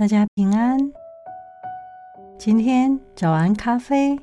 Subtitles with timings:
[0.00, 0.78] 大家平安。
[2.38, 4.18] 今天早安咖啡，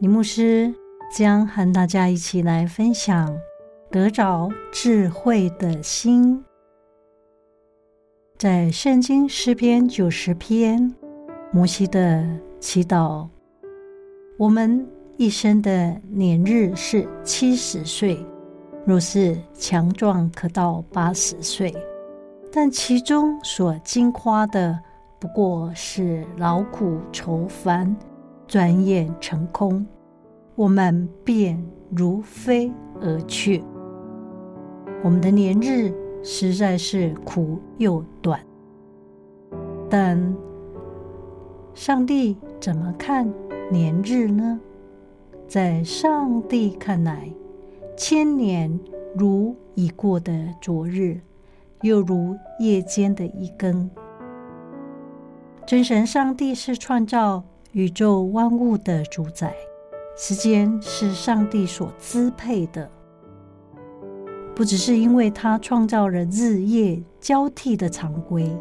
[0.00, 0.74] 李牧师
[1.16, 3.32] 将和大家一起来分享
[3.88, 6.44] 得着智慧的心。
[8.36, 10.92] 在圣经诗篇九十篇，
[11.52, 12.26] 摩西的
[12.58, 13.28] 祈祷。
[14.36, 14.84] 我们
[15.18, 18.18] 一生的年日是七十岁，
[18.84, 21.72] 若是强壮，可到八十岁，
[22.50, 24.76] 但其中所经夸的。
[25.22, 27.94] 不过是劳苦愁烦，
[28.48, 29.86] 转眼成空，
[30.56, 33.62] 我们便如飞而去。
[35.00, 38.40] 我们的年日实在是苦又短，
[39.88, 40.36] 但
[41.72, 43.32] 上帝怎么看
[43.70, 44.58] 年日呢？
[45.46, 47.32] 在上帝看来，
[47.96, 48.76] 千年
[49.16, 51.20] 如已过的昨日，
[51.82, 53.88] 又如夜间的一更。
[55.72, 57.42] 真神上帝是创造
[57.72, 59.54] 宇宙万物的主宰，
[60.14, 62.90] 时间是上帝所支配的。
[64.54, 68.54] 不只是因为他创造了日夜交替的常规，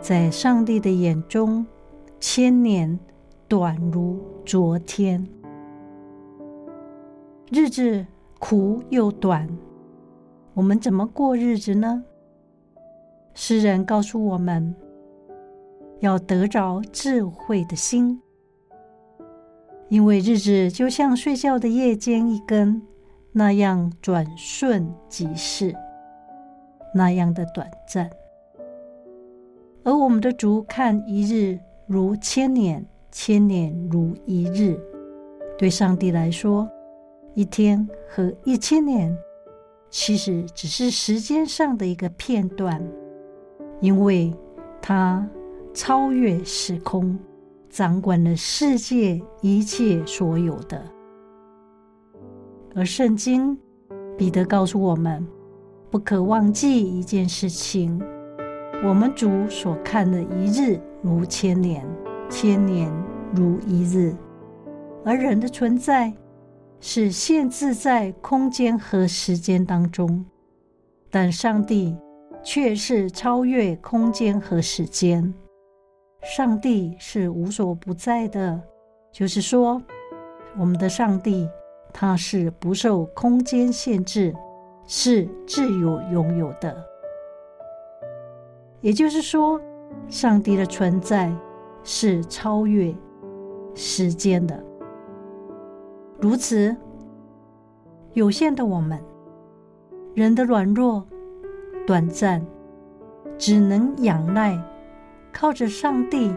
[0.00, 1.64] 在上帝的眼中，
[2.18, 2.98] 千年
[3.46, 5.24] 短如昨天。
[7.52, 8.04] 日子
[8.40, 9.48] 苦又短，
[10.54, 12.02] 我们怎么过日子呢？
[13.32, 14.74] 诗人告诉我们。
[16.02, 18.20] 要得着智慧的心，
[19.88, 22.82] 因为日子就像睡觉的夜间一根，
[23.30, 25.72] 那样转瞬即逝，
[26.92, 28.10] 那样的短暂。
[29.84, 34.76] 而我们的主看一日如千年，千年如一日。
[35.56, 36.68] 对上帝来说，
[37.34, 39.16] 一天和一千年
[39.88, 42.84] 其实只是时间上的一个片段，
[43.80, 44.34] 因为
[44.80, 45.24] 他。
[45.74, 47.18] 超越时空，
[47.70, 50.82] 掌管了世界一切所有的。
[52.74, 53.58] 而圣经
[54.16, 55.26] 彼得告诉我们，
[55.90, 58.00] 不可忘记一件事情：
[58.84, 61.86] 我们主所看的一日如千年，
[62.28, 62.92] 千年
[63.34, 64.14] 如一日。
[65.04, 66.12] 而人的存在
[66.80, 70.24] 是限制在空间和时间当中，
[71.10, 71.96] 但上帝
[72.42, 75.32] 却是超越空间和时间。
[76.22, 78.60] 上帝是无所不在的，
[79.10, 79.82] 就是说，
[80.56, 81.48] 我们的上帝
[81.92, 84.32] 他是不受空间限制，
[84.86, 86.74] 是自由拥有的。
[88.80, 89.60] 也就是说，
[90.08, 91.32] 上帝的存在
[91.82, 92.94] 是超越
[93.74, 94.62] 时间的。
[96.20, 96.74] 如此，
[98.12, 98.98] 有限的我们，
[100.14, 101.04] 人的软弱、
[101.84, 102.44] 短暂，
[103.36, 104.56] 只能仰赖。
[105.32, 106.32] 靠着上帝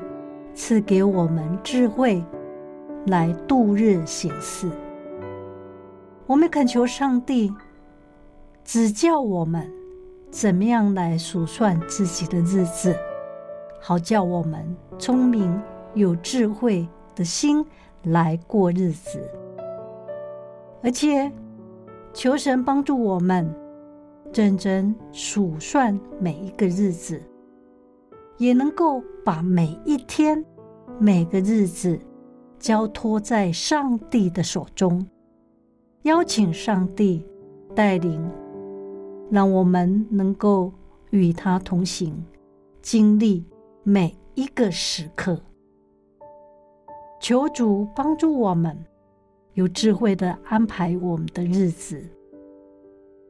[0.54, 2.24] 赐给我们智慧
[3.08, 4.70] 来度日行事，
[6.26, 7.54] 我们恳求上帝
[8.64, 9.70] 指教我们
[10.32, 12.96] 怎么样来数算自己的日子，
[13.82, 15.62] 好叫我们聪明
[15.94, 17.64] 有智慧的心
[18.04, 19.30] 来过日子，
[20.82, 21.32] 而且
[22.14, 23.54] 求神帮助我们
[24.34, 27.22] 认真数算每一个日子。
[28.38, 30.44] 也能够把每一天、
[31.00, 32.00] 每个日子
[32.60, 35.06] 交托在上帝的手中，
[36.04, 37.26] 邀请上帝
[37.74, 38.30] 带领，
[39.30, 40.72] 让我们能够
[41.12, 42.26] 与他同行，
[42.82, 43.46] 经历
[43.84, 45.40] 每一个时刻。
[47.22, 48.78] 求主帮助我们，
[49.54, 52.04] 有智慧的安排我们的日子，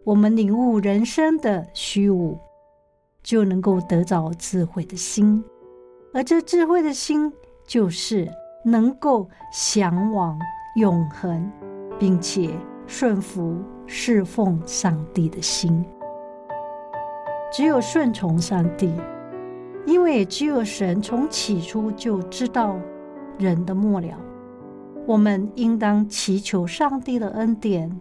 [0.04, 2.38] 我们领悟人生的虚无。
[3.25, 5.44] 就能够得着智慧的心，
[6.13, 7.33] 而这智慧的心，
[7.66, 8.31] 就是
[8.63, 10.39] 能够向往
[10.75, 11.51] 永恒，
[11.98, 12.51] 并且
[12.86, 13.57] 顺服
[13.88, 15.83] 侍奉上帝的心。
[17.51, 18.94] 只有顺从上帝，
[19.88, 22.77] 因为只有神从起初就知道
[23.39, 24.16] 人的末了。
[25.07, 28.00] 我们应当祈求上帝的恩典，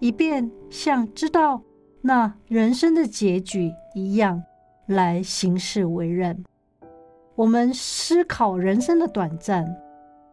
[0.00, 1.62] 以便像知道
[2.00, 4.42] 那人生的结局一样。
[4.88, 6.44] 来行事为人。
[7.34, 9.64] 我们思考人生的短暂，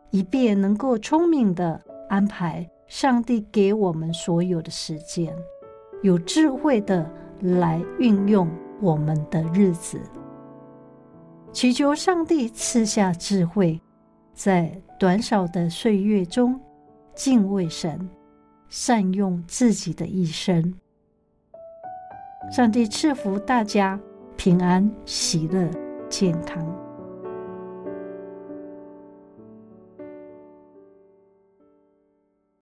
[0.10, 1.80] 以便能够聪明地
[2.10, 5.32] 安排上帝给我们所有的时间，
[6.02, 7.08] 有智慧的
[7.42, 8.50] 来运用
[8.82, 10.02] 我们的日子。
[11.52, 13.80] 祈求上帝赐下智慧，
[14.34, 16.60] 在短少的岁月中
[17.14, 18.10] 敬畏神，
[18.68, 20.74] 善用自己的一生。
[22.52, 24.00] 上帝赐福大家
[24.46, 25.68] 平安、喜乐、
[26.08, 26.85] 健康。